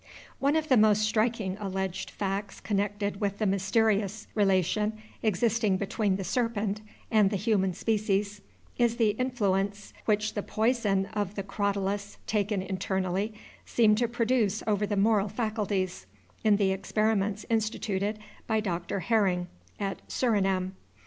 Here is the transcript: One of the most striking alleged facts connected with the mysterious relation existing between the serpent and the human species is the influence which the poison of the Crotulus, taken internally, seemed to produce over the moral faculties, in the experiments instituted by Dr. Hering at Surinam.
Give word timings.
One 0.39 0.55
of 0.55 0.67
the 0.67 0.77
most 0.77 1.03
striking 1.03 1.57
alleged 1.59 2.09
facts 2.09 2.59
connected 2.59 3.21
with 3.21 3.37
the 3.37 3.45
mysterious 3.45 4.25
relation 4.33 4.97
existing 5.21 5.77
between 5.77 6.15
the 6.15 6.23
serpent 6.23 6.81
and 7.11 7.29
the 7.29 7.35
human 7.35 7.75
species 7.75 8.41
is 8.79 8.95
the 8.95 9.09
influence 9.09 9.93
which 10.05 10.33
the 10.33 10.41
poison 10.41 11.05
of 11.13 11.35
the 11.35 11.43
Crotulus, 11.43 12.17
taken 12.25 12.63
internally, 12.63 13.35
seemed 13.63 13.99
to 13.99 14.07
produce 14.07 14.63
over 14.65 14.87
the 14.87 14.97
moral 14.97 15.29
faculties, 15.29 16.07
in 16.43 16.55
the 16.55 16.71
experiments 16.71 17.45
instituted 17.47 18.17
by 18.47 18.59
Dr. 18.59 19.01
Hering 19.01 19.49
at 19.79 20.01
Surinam. 20.09 20.71